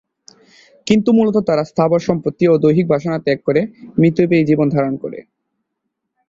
কিন্তু 0.87 1.09
মূলত 1.13 1.37
তারা 1.47 1.63
স্থাবর 1.63 1.99
সম্পত্তি 1.99 2.43
ও 2.47 2.53
দৈহিক 2.63 2.85
বাসনা 2.89 3.17
ত্যাগ 3.19 3.39
করে 3.47 3.61
মিতব্যয়ী 3.97 4.43
জীবন 4.49 4.67
ধারণ 4.69 4.93
করে। 5.03 5.19